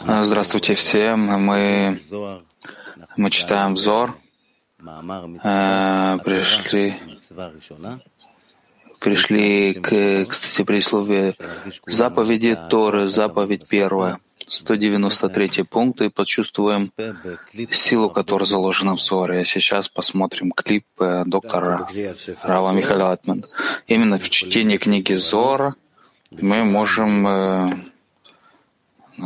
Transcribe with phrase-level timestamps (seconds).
[0.00, 1.20] Здравствуйте всем.
[1.20, 2.00] Мы,
[3.18, 4.16] мы читаем Зор.
[5.44, 6.96] Э, пришли,
[8.98, 11.34] пришли к, кстати, присловие
[11.86, 16.88] заповеди Торы, заповедь первая, 193 пункт, и почувствуем
[17.72, 19.40] силу, которая заложена в Зоре.
[19.40, 21.86] А сейчас посмотрим клип э, доктора
[22.42, 23.44] Рава Михаила Атман.
[23.86, 25.74] Именно в чтении книги Зора
[26.30, 27.91] мы можем э,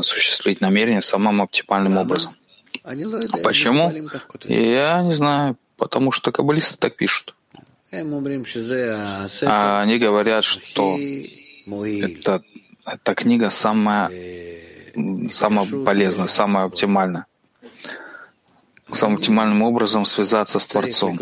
[0.01, 2.35] осуществить намерение самым оптимальным образом.
[3.43, 3.93] Почему?
[4.45, 7.35] Я не знаю, потому что каббалисты так пишут.
[7.93, 12.43] А они говорят, что это,
[12.85, 14.11] эта книга самая,
[15.32, 17.26] самая полезная, самая оптимальная.
[18.93, 21.18] Самым оптимальным образом связаться с Творцом.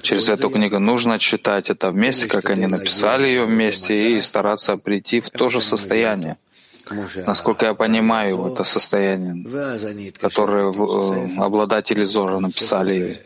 [0.00, 5.20] Через эту книгу нужно читать это вместе, как они написали ее вместе, и стараться прийти
[5.20, 6.38] в то же состояние
[7.26, 13.22] насколько я понимаю, это состояние, которое э, обладатели Зора написали.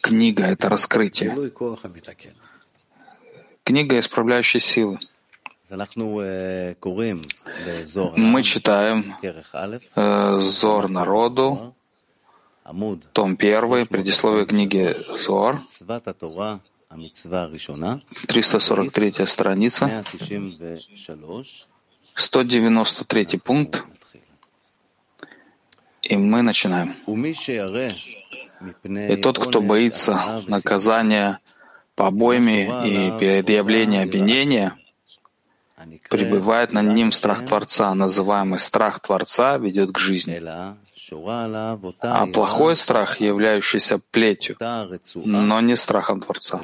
[0.00, 1.50] Книга— это раскрытие.
[3.64, 4.98] Книга исправляющей силы.
[8.16, 9.14] Мы читаем
[9.96, 11.74] э, Зор народу,
[13.12, 15.60] том 1, предисловие книги Зор,
[18.28, 20.04] 343 страница,
[22.16, 23.84] 193 пункт,
[26.00, 26.96] и мы начинаем.
[29.10, 31.40] И тот, кто боится наказания
[31.94, 34.76] побоями и предъявления обвинения,
[36.08, 40.40] пребывает над ним страх Творца, называемый страх Творца, ведет к жизни.
[42.00, 44.56] А плохой страх, являющийся плетью,
[45.14, 46.60] но не страхом Творца.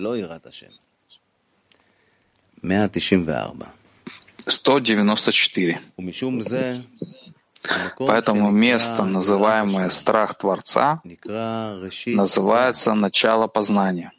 [2.62, 3.81] 194.
[7.98, 11.00] Поэтому место, называемое страх Творца,
[12.06, 14.12] называется начало познания.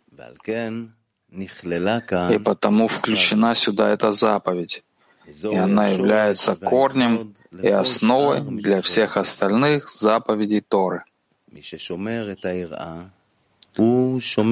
[1.30, 4.84] И потому включена сюда эта заповедь,
[5.26, 11.04] и она является корнем и основой для всех остальных заповедей Торы.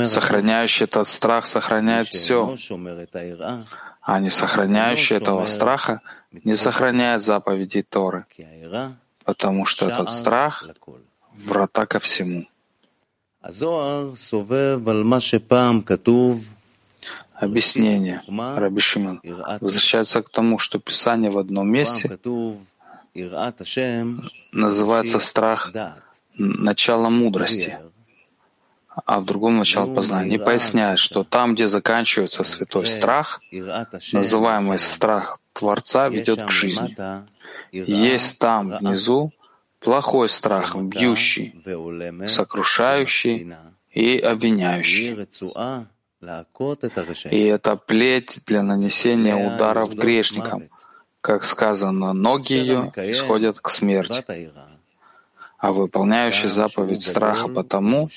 [0.07, 2.55] Сохраняющий этот страх сохраняет все,
[4.01, 6.01] а не сохраняющий этого страха
[6.31, 8.25] не сохраняет заповедей Торы,
[9.23, 10.65] потому что этот страх—
[11.45, 12.47] врата ко всему.
[17.33, 18.21] Объяснение.
[18.55, 19.19] Раби Шимон.
[19.59, 22.19] Возвращается к тому, что Писание в одном месте
[24.51, 25.71] называется страх
[26.37, 27.77] начала мудрости,
[29.05, 30.29] а в другом начало познания.
[30.29, 33.41] Не поясняет, что там, где заканчивается святой страх,
[34.11, 36.95] называемый страх Творца, ведет к жизни.
[37.71, 39.31] Есть там, внизу,
[39.79, 41.55] плохой страх, бьющий,
[42.27, 43.53] сокрушающий
[43.91, 45.27] и обвиняющий.
[47.31, 50.63] И это плеть для нанесения ударов грешникам.
[51.21, 54.51] Как сказано, ноги ее исходят к смерти
[55.61, 58.09] а выполняющий заповедь страха потому,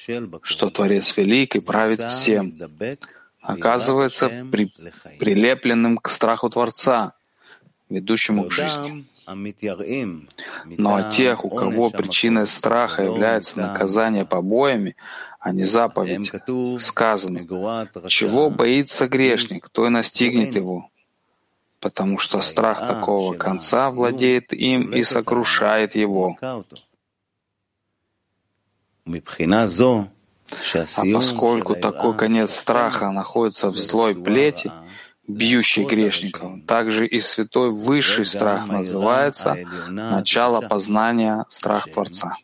[0.42, 2.52] что Творец велик и правит всем,
[3.42, 4.72] оказывается при,
[5.18, 7.12] прилепленным к страху Творца,
[7.90, 9.04] ведущему к жизни.
[10.64, 14.96] Но о тех, у кого причиной страха является наказание побоями,
[15.38, 16.32] а не заповедь,
[16.80, 17.40] сказано,
[18.08, 20.88] чего боится грешник, кто и настигнет его,
[21.78, 26.38] потому что страх такого конца владеет им и сокрушает его.
[29.06, 34.70] А поскольку такой конец страха находится в злой плети,
[35.26, 39.56] бьющей грешников, также и святой высший страх называется
[39.88, 42.36] начало познания страх Творца.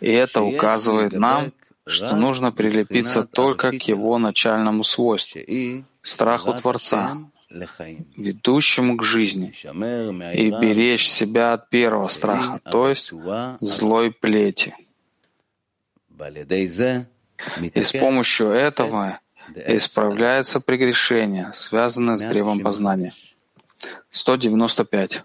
[0.00, 1.52] И это указывает нам,
[1.86, 5.40] что нужно прилепиться только к его начальному свойству—
[6.02, 7.18] страху Творца,
[8.16, 9.52] ведущему к жизни,
[10.34, 13.12] и беречь себя от первого страха, то есть
[13.60, 14.74] злой плети.
[17.74, 19.18] И с помощью этого
[19.54, 23.12] исправляется прегрешение, связанное с древом познания.
[24.10, 25.24] 195.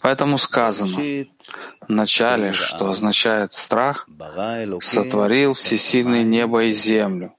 [0.00, 0.98] Поэтому сказано
[1.80, 4.06] в начале, что означает страх,
[4.82, 7.34] сотворил всесильный небо и землю,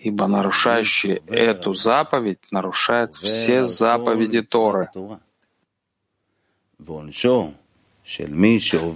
[0.00, 4.88] ибо нарушающий эту заповедь нарушает все заповеди Торы.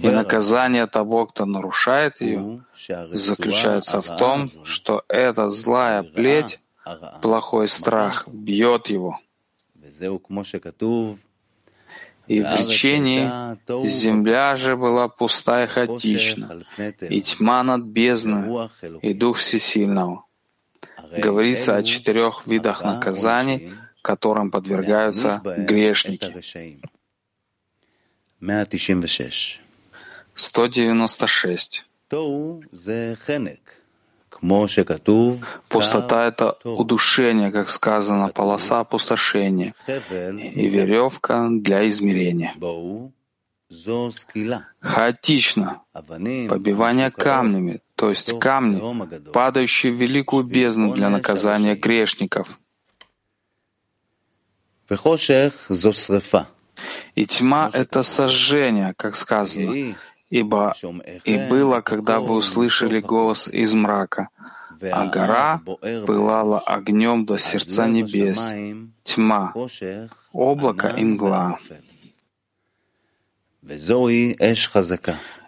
[0.01, 2.63] И наказание того, кто нарушает ее,
[3.11, 6.59] заключается в том, что эта злая плеть,
[7.21, 9.19] плохой страх, бьет его.
[12.27, 13.29] И в речении
[13.85, 16.63] земля же была пуста и хаотична,
[16.99, 18.69] и тьма над бездной,
[19.03, 20.24] и Дух Всесильного.
[21.17, 26.33] Говорится о четырех видах наказаний, которым подвергаются грешники.
[30.35, 31.85] 196.
[35.69, 42.53] Пустота— это удушение, как сказано, полоса опустошения и веревка для измерения.
[44.81, 45.81] Хаотично.
[45.93, 48.81] Побивание камнями, то есть камни,
[49.31, 52.59] падающие в великую бездну для наказания грешников.
[57.15, 59.95] И тьма— это сожжение, как сказано,
[60.29, 60.75] ибо
[61.23, 64.29] и было, когда вы услышали голос из мрака,
[64.81, 65.61] а гора
[66.05, 68.39] пылала огнем до сердца небес,
[69.03, 69.53] тьма,
[70.33, 71.57] облако и мгла.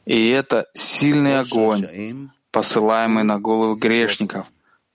[0.06, 4.48] И это сильный огонь, посылаемый на головы грешников,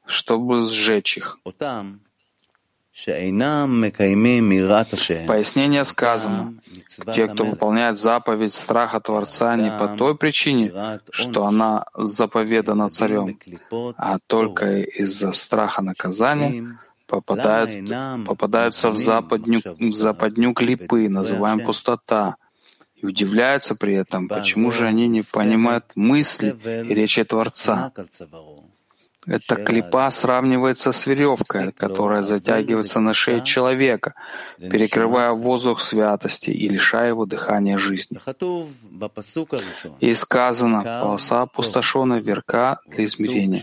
[0.07, 1.39] чтобы сжечь их.
[5.27, 6.55] Пояснение сказано,
[7.15, 13.39] те, кто выполняет заповедь страха Творца не по той причине, что она заповедана царем,
[13.97, 22.37] а только из-за страха наказания, попадают, попадаются в западню, в западню клипы, называем пустота,
[23.03, 27.93] и удивляются при этом, почему же они не понимают мысли и речи Творца.
[29.25, 34.15] Эта клипа сравнивается с веревкой, которая затягивается на шее человека,
[34.59, 38.19] перекрывая воздух святости и лишая его дыхания жизни.
[40.01, 43.63] И сказано, полоса опустошенная верка для измерения.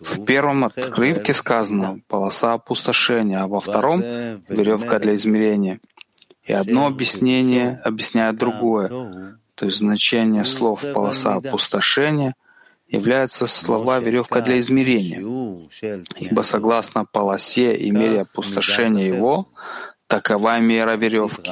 [0.00, 4.00] В первом отрывке сказано полоса опустошения, а во втором—
[4.48, 5.80] веревка для измерения.
[6.44, 8.88] И одно объяснение объясняет другое,
[9.54, 12.34] то есть значение слов «полоса опустошения»
[12.86, 15.20] являются слова веревка для измерения,
[16.16, 19.48] ибо согласно полосе и мере опустошения его,
[20.06, 21.50] такова мера веревки,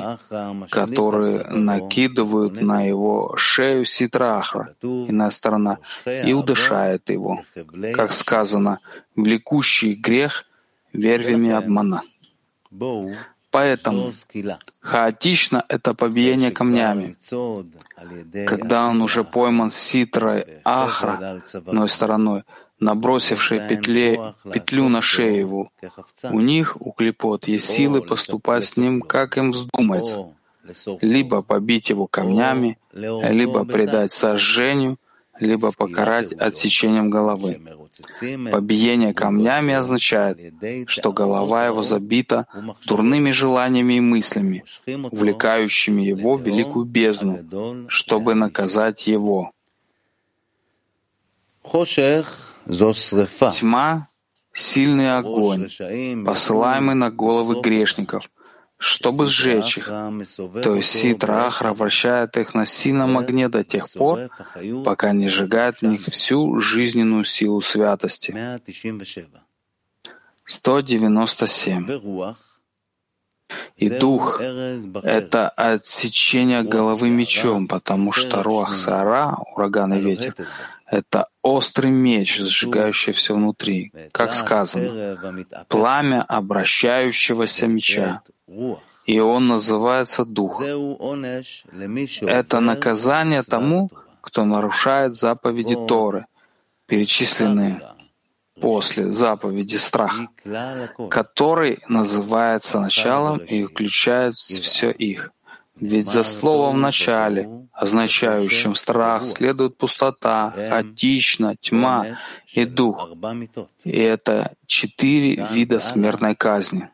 [0.71, 7.43] которые накидывают на его шею ситрахра, иная сторона, и удышает его,
[7.95, 8.79] как сказано,
[9.17, 10.45] влекущий грех
[10.93, 12.03] вервями обмана.
[13.53, 14.13] Поэтому
[14.81, 17.17] хаотично это побиение камнями.
[18.47, 22.45] Когда он уже пойман ситрой ахра, одной стороной,
[22.81, 25.71] набросившей петле, петлю на шею его,
[26.25, 30.29] у них, у клепот, есть силы поступать с ним, как им вздумается,
[31.03, 34.97] либо побить его камнями, либо предать сожжению,
[35.39, 37.61] либо покарать отсечением головы.
[38.51, 40.39] Побиение камнями означает,
[40.89, 42.47] что голова его забита
[42.87, 49.53] дурными желаниями и мыслями, увлекающими его в великую бездну, чтобы наказать его.
[53.59, 54.09] Тьма—
[54.55, 55.69] сильный огонь,
[56.25, 58.31] посылаемый на головы грешников—
[58.83, 59.87] чтобы сжечь их.
[59.87, 64.29] То есть Ситра Ахра вращает их на сильном огне до тех пор,
[64.85, 68.35] пока не сжигает в них всю жизненную силу святости.
[70.45, 72.35] 197.
[73.77, 74.41] И дух—
[75.03, 80.35] это отсечение головы мечом, потому что Руах Сара, ураган и ветер,
[80.87, 88.23] это острый меч, сжигающий все внутри, как сказано, пламя обращающегося меча
[89.07, 90.63] и он называется Дух.
[92.23, 93.91] Это наказание тому,
[94.21, 96.27] кто нарушает заповеди Торы,
[96.87, 97.83] перечисленные
[98.61, 100.29] после заповеди страха,
[101.11, 105.33] который называется началом и включает все их.
[105.81, 112.19] Ведь за словом начале, означающим страх, следует пустота, хаотично, тьма
[112.53, 113.09] и дух.
[113.83, 116.89] И это четыре вида смертной казни.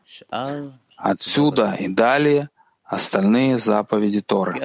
[0.99, 2.49] Отсюда и далее
[2.83, 4.59] остальные заповеди Торы.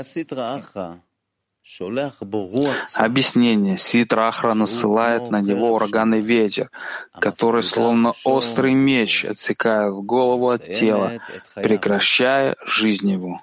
[2.94, 3.78] Объяснение.
[3.78, 6.70] Ситрахра насылает на него ураганный ветер,
[7.18, 11.12] который словно острый меч отсекает голову от тела,
[11.54, 13.40] прекращая жизнь его.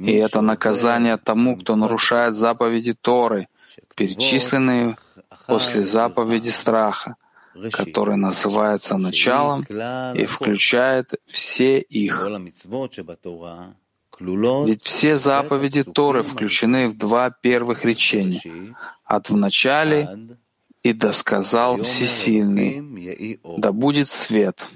[0.00, 3.48] И это наказание тому, кто нарушает заповеди Торы,
[3.94, 4.96] перечисленные
[5.46, 7.16] после заповеди страха,
[7.72, 9.62] который называется началом
[10.14, 12.22] и включает все их.
[14.66, 18.40] Ведь все заповеди Торы включены в два первых речения
[19.04, 20.38] от в начале
[20.82, 24.66] и досказал Всесильный, да будет свет.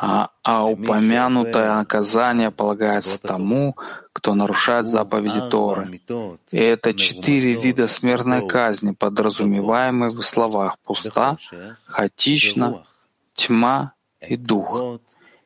[0.00, 3.76] А, а упомянутое наказание полагается тому,
[4.12, 6.00] кто нарушает заповеди Торы.
[6.50, 11.36] И это четыре вида смертной казни, подразумеваемые в словах «пуста»,
[11.86, 12.84] «хаотично»,
[13.34, 15.00] «тьма» и «дух»,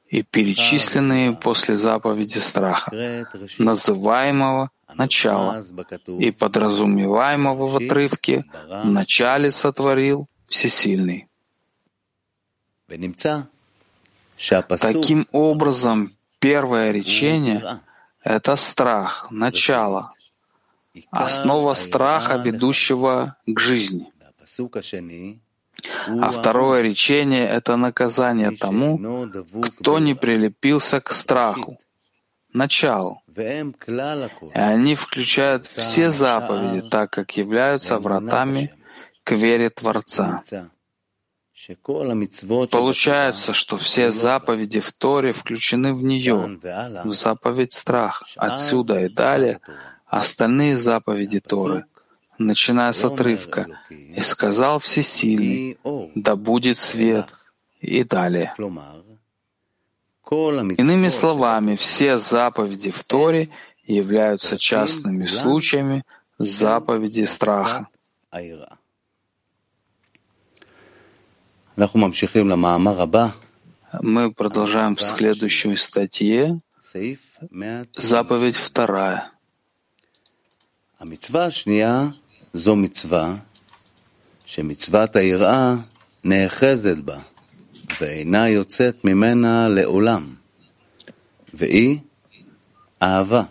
[0.08, 3.26] и перечисленные после заповеди страха,
[3.58, 5.62] называемого начала
[6.06, 11.27] и подразумеваемого в отрывке «в начале сотворил Всесильный».
[14.80, 17.80] Таким образом, первое речение—
[18.23, 20.12] это страх, начало,
[21.11, 24.11] основа страха, ведущего к жизни.
[26.09, 28.99] А второе речение— это наказание тому,
[29.62, 31.78] кто не прилепился к страху,
[32.52, 33.23] началу.
[33.37, 38.73] И они включают все заповеди, так как являются вратами
[39.25, 40.42] к вере Творца.
[42.70, 46.58] Получается, что все заповеди в Торе включены в нее,
[47.04, 48.22] в заповедь страх.
[48.37, 49.60] Отсюда и далее.
[50.06, 51.84] остальные заповеди Торы,
[52.38, 53.66] начиная с отрывка.
[53.90, 55.78] «И сказал Всесильный,
[56.14, 57.26] да будет свет»
[57.80, 58.54] и далее.
[60.75, 63.48] Иными словами, все заповеди в Торе
[63.84, 66.02] являются частными случаями
[66.38, 67.88] заповеди страха.
[74.01, 76.59] Мы продолжаем в следующей статье.
[77.97, 79.29] Заповедь вторая.
[81.00, 82.07] המצווה השנייה
[82.53, 83.35] זו מצווה
[84.45, 85.75] שמצוות היראה
[86.23, 87.19] נאחזת בה
[88.01, 90.35] ואינה יוצאת ממנה לעולם,
[91.53, 92.00] והיא
[93.01, 93.43] אהבה.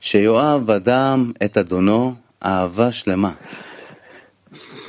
[0.00, 3.32] שיואב אדם את אדונו אהבה שלמה.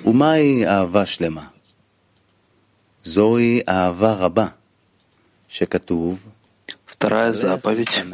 [0.05, 1.47] ומהי אהבה שלמה?
[3.06, 4.54] Зои Аава Раба,
[5.48, 6.18] шекатув,
[6.84, 8.04] Вторая заповедь.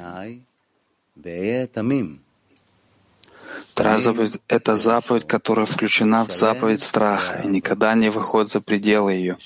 [3.73, 9.15] Вторая заповедь— это заповедь, которая включена в заповедь страха и никогда не выходит за пределы
[9.15, 9.39] ее.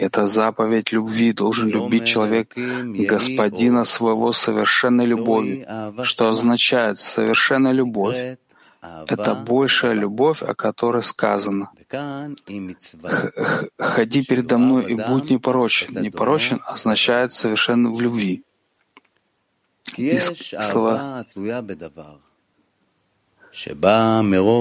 [0.00, 1.34] Это заповедь любви.
[1.34, 5.66] Должен любить человек господина своего совершенной любовью,
[6.04, 8.38] что означает совершенная любовь
[8.80, 11.70] это большая любовь, о которой сказано.
[13.78, 16.00] «Ходи передо мной и будь непорочен».
[16.00, 18.44] Непорочен означает совершенно в любви.
[19.96, 21.24] И слова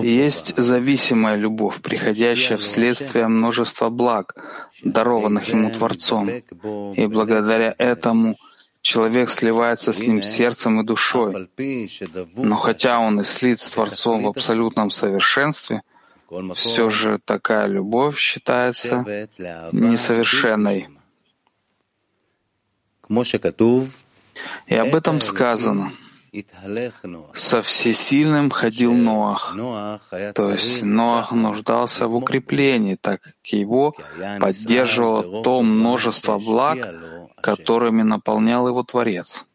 [0.03, 4.35] есть зависимая любовь, приходящая вследствие множества благ,
[4.83, 8.37] дарованных ему Творцом, и благодаря этому
[8.81, 11.49] человек сливается с ним сердцем и душой.
[12.35, 15.81] Но хотя он и слит с Творцом в абсолютном совершенстве,
[16.55, 19.05] все же такая любовь считается
[19.71, 20.89] несовершенной.
[24.67, 25.93] И об этом сказано—
[27.33, 29.55] со всесильным ходил Ноах,
[30.35, 33.95] то есть Ноах нуждался в укреплении, так как его
[34.39, 36.77] поддерживало то множество благ,
[37.47, 39.45] которыми наполнял его Творец.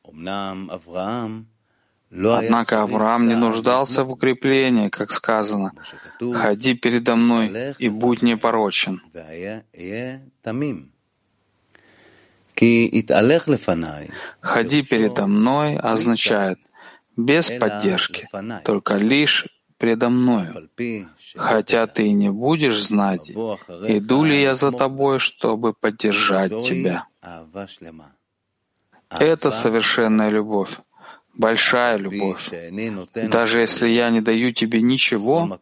[2.10, 5.72] Однако Авраам не нуждался в укреплении, как сказано,
[6.34, 9.00] «Ходи передо мной и будь непорочен».
[14.40, 16.58] «Ходи передо мной» означает
[17.16, 18.28] без поддержки,
[18.64, 19.46] только лишь
[19.82, 20.70] предо мною.
[21.34, 23.28] Хотя ты и не будешь знать,
[23.98, 27.06] иду ли я за тобой, чтобы поддержать тебя.
[29.10, 30.70] Это совершенная любовь,
[31.34, 32.48] большая любовь.
[33.36, 35.58] Даже если я не даю тебе ничего,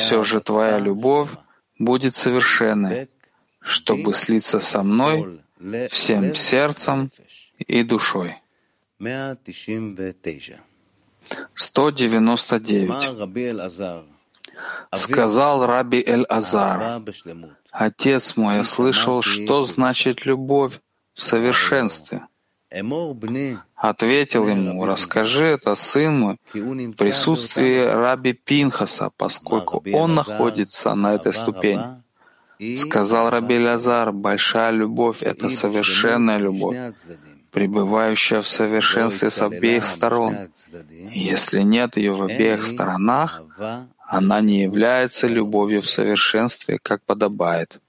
[0.00, 1.30] все же твоя любовь
[1.78, 3.08] будет совершенной,
[3.60, 5.40] чтобы слиться со мной
[5.90, 7.08] всем сердцем
[7.58, 8.34] и душой.
[11.54, 13.28] 199.
[14.92, 17.02] Сказал Раби Эль-Азар,
[17.70, 20.80] «Отец мой, я слышал, что значит любовь
[21.14, 22.26] в совершенстве».
[23.74, 31.32] Ответил ему, «Расскажи это, сын мой, в присутствии Раби Пинхаса, поскольку он находится на этой
[31.32, 32.02] ступени».
[32.78, 36.76] Сказал Раби Лазар, большая любовь— это совершенная любовь,
[37.54, 40.50] пребывающая в совершенстве с обеих сторон.
[41.12, 43.42] Если нет ее в обеих сторонах,
[44.06, 47.80] она не является любовью в совершенстве, как подобает.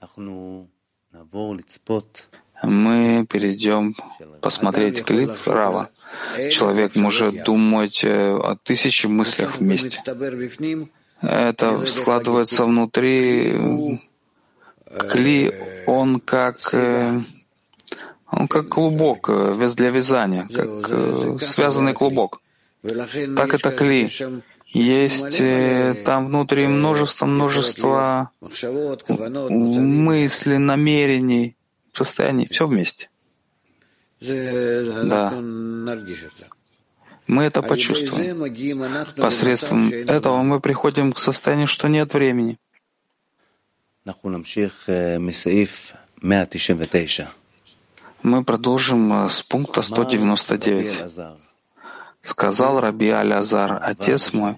[2.64, 3.96] Мы перейдем
[4.42, 5.90] посмотреть клип Рава.
[6.52, 10.02] Человек может думать э, о тысяче мыслях вместе.
[11.22, 14.00] Это складывается внутри.
[15.10, 15.52] Кли,
[15.88, 16.58] он как,
[18.36, 22.42] он как клубок э, для вязания, как связанный клубок.
[22.84, 24.10] Так это кли.
[24.68, 25.38] Есть
[26.04, 28.32] там внутри множество, множество
[29.50, 31.56] мыслей, намерений,
[31.94, 33.10] состояний, все вместе.
[34.20, 35.32] Да.
[37.28, 39.16] Мы это почувствуем.
[39.16, 42.60] Посредством этого мы приходим к состоянию, что нет времени.
[48.26, 51.38] Мы продолжим э, с пункта 199.
[52.24, 54.56] Сказал Раби Алязар, отец мой,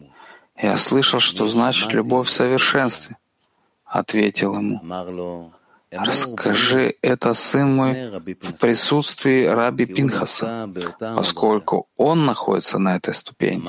[0.55, 3.17] я слышал, что значит любовь в совершенстве.
[3.83, 5.51] Ответил ему,
[5.91, 8.09] Расскажи это, сын мой,
[8.41, 10.69] в присутствии Раби Пинхаса,
[10.99, 13.61] поскольку он находится на этой ступени.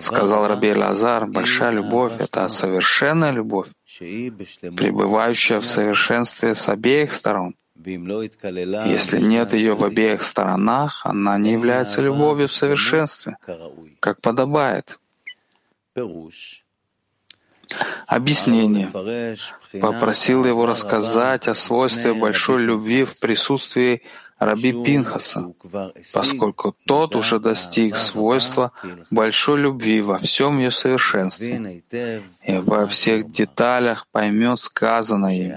[0.00, 3.66] Сказал Раби Лазар, большая любовь— это совершенная любовь,
[3.98, 7.56] пребывающая в совершенстве с обеих сторон.
[7.96, 13.36] Если нет ее в обеих сторонах, она не является любовью в совершенстве,
[14.00, 14.98] как подобает.
[18.06, 18.88] Объяснение.
[19.80, 24.02] Попросил его рассказать о свойстве большой любви в присутствии
[24.38, 25.52] Раби Пинхаса,
[26.14, 28.72] поскольку тот уже достиг свойства
[29.10, 31.82] большой любви во всем ее совершенстве.
[32.44, 35.56] И во всех деталях поймет сказанное им,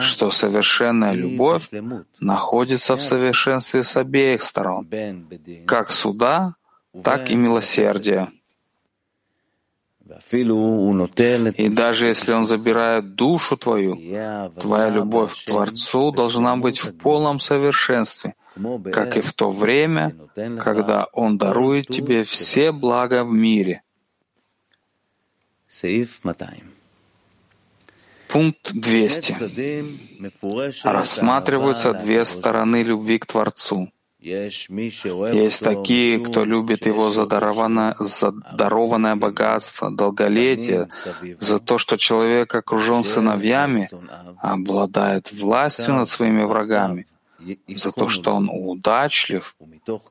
[0.00, 1.68] что совершенная любовь
[2.20, 4.88] находится в совершенстве с обеих сторон,
[5.66, 6.54] как суда,
[7.02, 8.30] так и милосердия.
[11.56, 13.96] И даже если Он забирает душу твою,
[14.58, 18.34] твоя любовь к Творцу должна быть в полном совершенстве,
[18.92, 20.16] как и в то время,
[20.60, 23.82] когда Он дарует тебе все блага в мире.
[28.28, 29.36] Пункт 200.
[30.84, 33.90] Рассматриваются две стороны любви к Творцу.
[34.20, 40.88] Есть такие, кто любит его за дарованное, за дарованное богатство, долголетие,
[41.38, 43.88] за то, что человек окружен сыновьями,
[44.40, 47.06] обладает властью над своими врагами,
[47.68, 49.56] за то, что он удачлив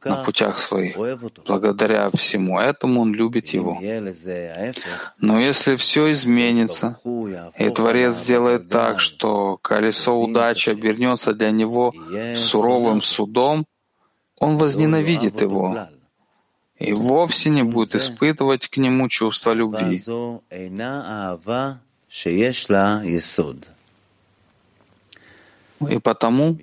[0.06, 0.98] на путях своих.
[1.46, 3.80] Благодаря всему этому он любит его.
[5.20, 7.00] Но если все изменится,
[7.58, 11.94] и Творец сделает так, что колесо удачи обернется для него
[12.36, 13.66] суровым судом,
[14.40, 15.88] он возненавидит его
[16.80, 20.02] и вовсе не будет испытывать к нему чувство любви.
[25.80, 26.58] И потому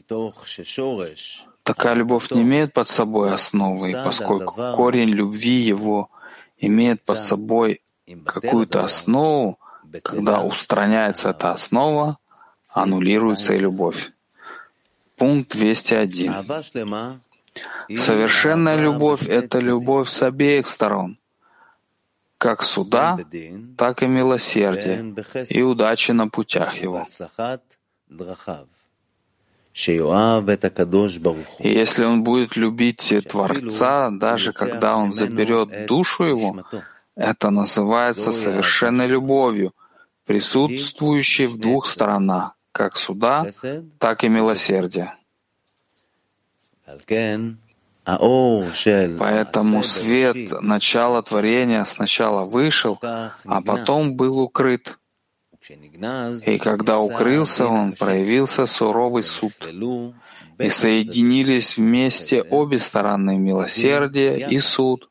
[1.63, 6.11] такая любовь не имеет под собой основы, и поскольку корень любви его
[6.59, 7.81] имеет под собой
[8.25, 9.59] какую-то основу,
[10.03, 12.19] когда устраняется эта основа,
[12.73, 14.13] аннулируется и любовь.
[15.17, 16.35] Пункт 201.
[17.97, 21.19] Совершенная любовь— это любовь с обеих сторон,
[22.37, 23.17] как суда,
[23.79, 25.15] так и милосердие
[25.51, 27.07] и удачи на путях его.
[31.59, 36.63] И если он будет любить Творца, даже когда он заберет душу его,
[37.17, 39.73] это называется совершенной любовью,
[40.27, 43.51] присутствующей в двух сторонах, как суда,
[43.99, 45.17] так и милосердия.
[49.19, 54.99] Поэтому свет начала творения сначала вышел, а потом был укрыт.
[56.47, 59.55] И когда укрылся он, проявился суровый суд.
[60.59, 65.11] И соединились вместе обе стороны милосердия и суд,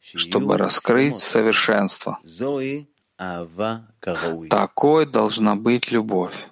[0.00, 2.18] чтобы раскрыть совершенство.
[4.50, 6.48] Такой должна быть любовь.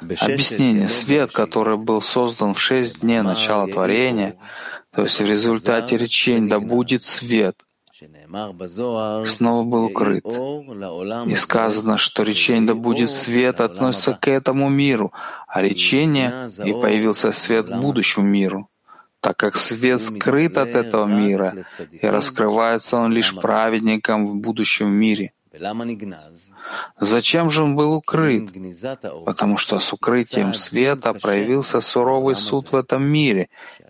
[0.00, 0.88] Объяснение.
[0.88, 4.36] Свет, который был создан в шесть дней начала творения,
[4.92, 7.56] то есть в результате речения «да будет свет»,
[9.26, 10.24] снова был укрыт.
[10.26, 15.12] И сказано, что речение «да будет свет» относится к этому миру,
[15.46, 18.68] а речение «и появился свет будущему миру»
[19.20, 25.32] так как свет скрыт от этого мира, и раскрывается он лишь праведникам в будущем мире.
[27.00, 28.52] Зачем же он был укрыт?
[29.24, 33.48] Потому что с укрытием света проявился суровый суд в этом мире,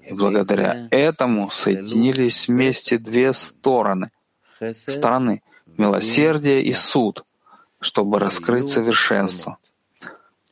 [0.09, 4.11] и благодаря этому соединились вместе две стороны,
[4.73, 5.43] стороны—
[5.79, 7.25] милосердие и суд,
[7.81, 9.59] чтобы раскрыть совершенство.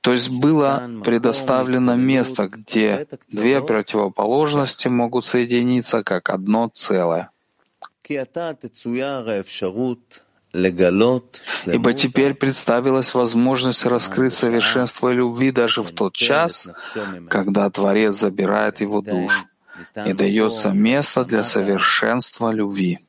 [0.00, 7.30] То есть было предоставлено место, где две противоположности могут соединиться как одно целое.
[11.66, 16.68] Ибо теперь представилась возможность раскрыть совершенство любви даже в тот час,
[17.28, 19.44] когда Творец забирает его душу,
[20.06, 23.00] и дается место для совершенства любви.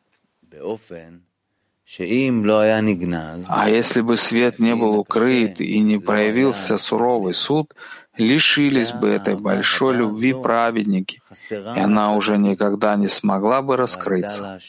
[3.48, 7.76] А если бы свет не был укрыт и не проявился суровый суд,
[8.18, 14.60] лишились бы этой большой любви праведники, и она уже никогда не смогла бы раскрыться.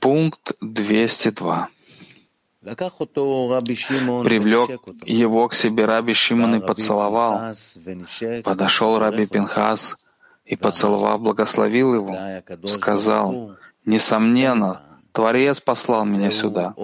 [0.00, 1.68] Пункт 202.
[4.24, 7.54] Привлек его к себе Раби Шимон и поцеловал.
[8.42, 9.96] Подошел Раби Пинхас
[10.44, 12.16] и, поцеловав, благословил его.
[12.66, 16.74] Сказал, «Несомненно, Творец послал меня сюда.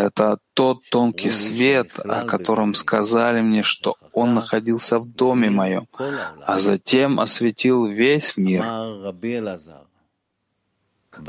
[0.00, 5.88] Это тот тонкий свет, о котором сказали мне, что он находился в доме моем,
[6.46, 8.64] а затем осветил весь мир.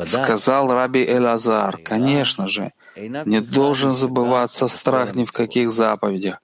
[0.06, 6.42] Сказал Раби Элазар, конечно же, не должен забываться страх ни в каких заповедях,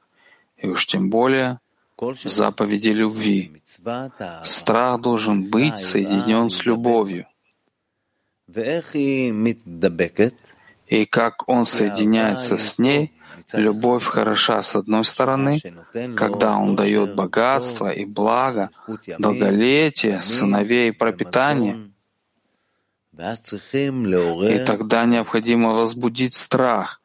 [0.58, 1.60] и уж тем более
[2.26, 3.62] заповеди любви.
[4.44, 7.26] Страх должен быть соединен с любовью.
[10.88, 13.14] И как он соединяется с ней,
[13.54, 15.60] любовь хороша с одной стороны,
[16.16, 18.70] когда он дает богатство и благо,
[19.18, 21.90] долголетие, сыновей и пропитание,
[23.14, 27.02] и тогда необходимо возбудить страх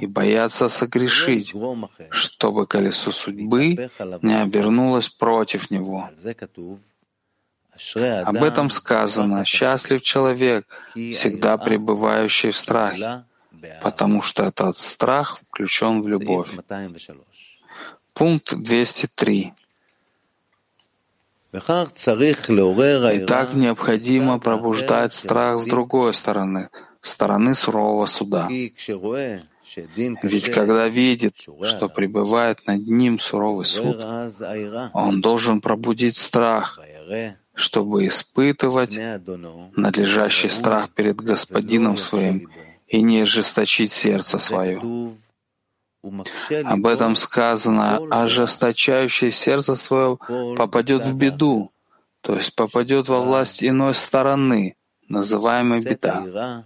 [0.00, 1.54] и бояться согрешить,
[2.10, 6.10] чтобы колесо судьбы не обернулось против него.
[8.24, 9.44] Об этом сказано.
[9.44, 13.24] «Счастлив человек, всегда пребывающий в страхе,
[13.82, 16.48] потому что этот страх включен в любовь».
[18.12, 19.52] Пункт 203.
[21.52, 26.68] И так необходимо пробуждать страх с другой стороны,
[27.00, 28.48] стороны сурового суда.
[30.22, 33.96] Ведь когда видит, что пребывает над ним суровый суд,
[34.92, 36.78] он должен пробудить страх,
[37.54, 38.96] чтобы испытывать
[39.76, 42.48] надлежащий страх перед Господином своим
[42.86, 44.80] и не ожесточить сердце свое.
[46.64, 50.18] Об этом сказано, ожесточающее сердце свое
[50.56, 51.72] попадет в беду,
[52.20, 54.76] то есть попадет во власть иной стороны,
[55.08, 56.64] называемой беда.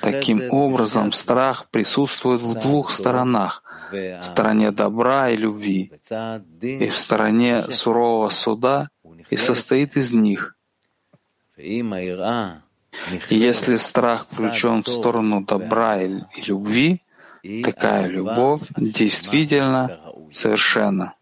[0.00, 5.92] Таким образом, страх присутствует в двух сторонах— в стороне добра и любви,
[6.60, 8.88] и в стороне сурового суда,
[9.30, 10.56] и состоит из них.
[13.30, 17.02] если страх включен в сторону добра и любви,
[17.62, 20.00] такая любовь действительно
[20.32, 21.14] совершенна.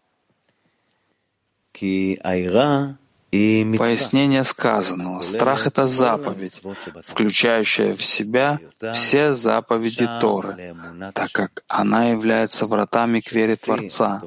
[3.31, 5.23] Пояснение сказанного.
[5.23, 6.61] Страх— это заповедь,
[7.03, 8.59] включающая в себя
[8.93, 10.75] все заповеди Торы,
[11.13, 14.21] так как она является вратами к вере Творца.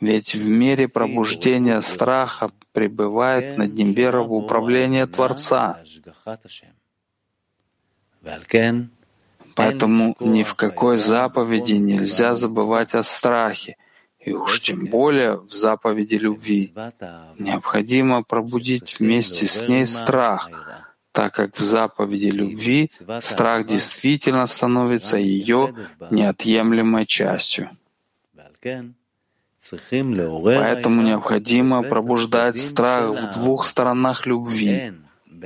[0.00, 5.80] Ведь в мере пробуждения страха пребывает над ним вера в управление Творца.
[9.54, 13.76] Поэтому ни в какой заповеди нельзя забывать о страхе,
[14.18, 16.74] и уж тем более в заповеди любви.
[17.38, 20.50] Необходимо пробудить вместе с ней страх,
[21.12, 22.90] так как в заповеди любви
[23.22, 25.74] страх действительно становится ее
[26.10, 27.70] неотъемлемой частью.
[30.60, 34.92] Поэтому необходимо пробуждать страх в двух сторонах любви,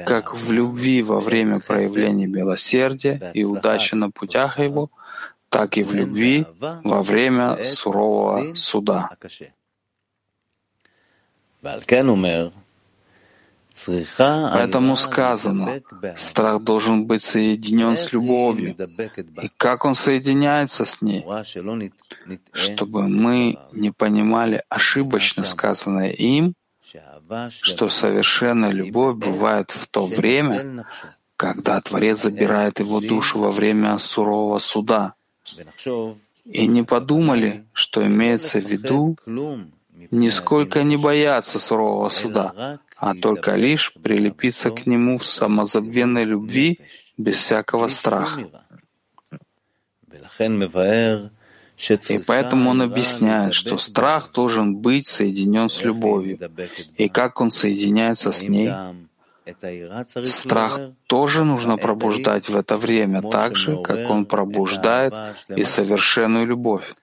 [0.07, 4.91] как в любви во время проявления милосердия и удачи на путях его,
[5.49, 6.47] так и в любви
[6.85, 9.11] во время сурового суда.
[14.17, 15.83] Поэтому сказано,
[16.17, 18.77] страх должен быть соединен с любовью.
[19.43, 21.25] И как он соединяется с ней?
[22.53, 26.55] Чтобы мы не понимали ошибочно сказанное им,
[27.51, 30.85] что совершенная любовь бывает в то время,
[31.37, 35.15] когда Творец забирает его душу во время сурового суда.
[36.45, 39.17] И не подумали, что имеется в виду
[40.11, 46.79] нисколько не бояться сурового суда, а только лишь прилепиться к нему в самозабвенной любви
[47.17, 48.49] без всякого страха.
[52.11, 56.39] И поэтому он объясняет, что страх должен быть соединен с любовью.
[56.99, 58.71] И как он соединяется с ней?
[60.27, 65.15] Страх тоже нужно пробуждать в это время, так же, как он пробуждает
[65.49, 66.95] и совершенную любовь.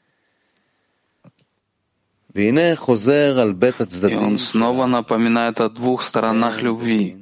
[2.37, 7.17] И он снова напоминает о двух сторонах любви,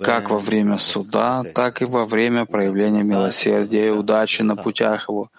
[0.00, 5.30] как во время суда, так и во время проявления милосердия и удачи на путях его,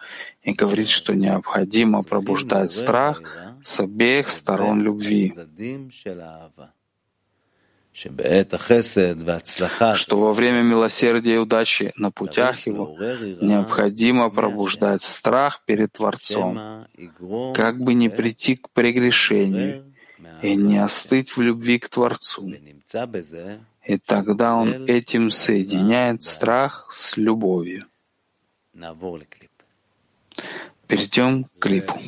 [0.41, 3.21] и говорит, что необходимо пробуждать страх
[3.63, 5.35] с обеих сторон любви
[9.95, 12.97] что во время милосердия и удачи на путях его
[13.41, 16.87] необходимо пробуждать страх перед Творцом,
[17.53, 19.93] как бы не прийти к прегрешению
[20.41, 22.53] и не остыть в любви к Творцу.
[23.85, 27.85] И тогда он этим соединяет страх с любовью.
[30.87, 31.99] Перейдем к клипу.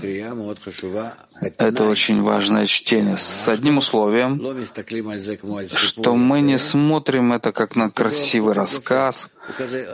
[1.41, 4.41] Это очень важное чтение с одним условием,
[5.73, 9.29] что мы не смотрим это как на красивый рассказ.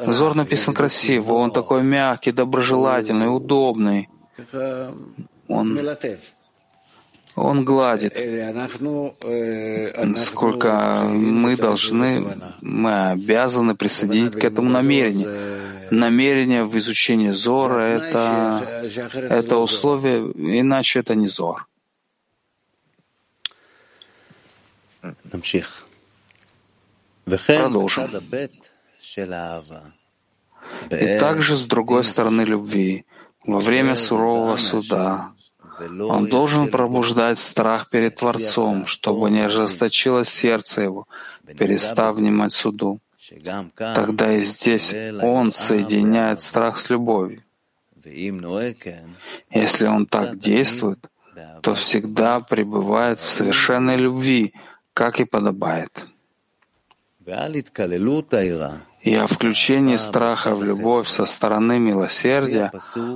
[0.08, 4.10] Зор написан красиво, он такой мягкий, доброжелательный, удобный.
[5.48, 5.78] Он
[7.36, 8.14] он гладит.
[10.18, 12.26] Сколько мы должны,
[12.62, 15.28] мы обязаны присоединить к этому намерение.
[15.94, 21.68] Намерение в изучении Зора— это, это условие, иначе это не Зор.
[27.26, 28.10] Продолжим.
[30.90, 33.06] И также с другой стороны любви,
[33.46, 35.34] во время сурового суда,
[35.80, 41.08] он должен пробуждать страх перед Творцом, чтобы не ожесточилось сердце его,
[41.58, 43.00] перестав внимать суду.
[43.76, 47.44] Тогда и здесь он соединяет страх с любовью.
[49.52, 51.00] Если он так действует,
[51.62, 54.54] то всегда пребывает в совершенной любви,
[54.94, 56.06] как и подобает
[59.04, 62.72] и о включении страха в любовь со стороны милосердия,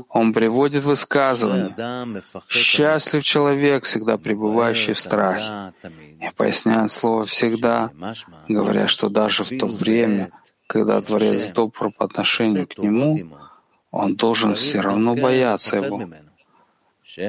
[0.10, 1.74] он приводит высказывание
[2.50, 5.74] «Счастлив человек, всегда пребывающий в страхе».
[6.20, 7.92] И поясняет слово «всегда»,
[8.50, 10.32] говоря, что даже в то время,
[10.68, 13.38] когда Творец добр по отношению к нему,
[13.90, 16.04] он должен все равно бояться его,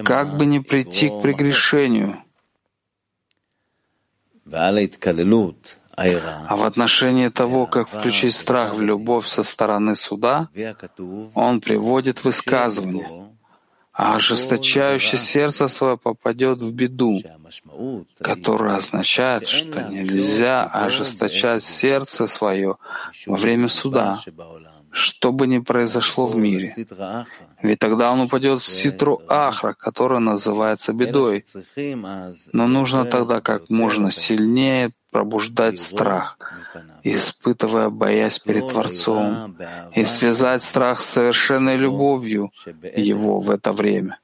[0.04, 2.24] как бы не прийти к прегрешению.
[5.98, 10.48] А в отношении того, как включить страх в любовь со стороны суда,
[11.34, 13.28] он приводит высказывание,
[13.92, 17.20] а ожесточающее сердце свое попадет в беду,
[18.20, 22.76] которая означает, что нельзя ожесточать сердце свое
[23.26, 24.20] во время суда,
[24.90, 26.74] что бы ни произошло в мире.
[27.62, 31.44] Ведь тогда он упадет в ситру Ахра, которая называется бедой.
[32.52, 36.38] Но нужно тогда как можно сильнее пробуждать страх,
[37.02, 39.56] испытывая боязнь перед Творцом,
[39.94, 42.52] и связать страх с совершенной любовью
[42.96, 44.18] Его в это время.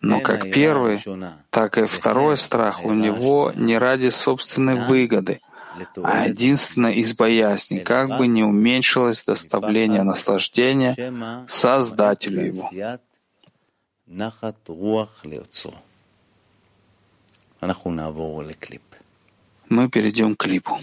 [0.00, 1.02] Но как первый,
[1.50, 5.40] так и второй страх у него не ради собственной выгоды,
[6.02, 10.96] а единственно из боязни, как бы не уменьшилось доставление наслаждения
[11.48, 12.70] Создателю его.
[19.68, 20.78] Мы перейдем к клипу.